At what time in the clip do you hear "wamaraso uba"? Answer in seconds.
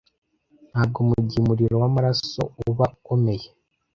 1.81-2.85